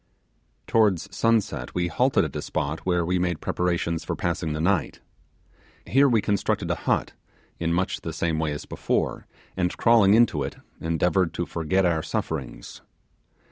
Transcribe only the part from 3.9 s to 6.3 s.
for passing the night. Here we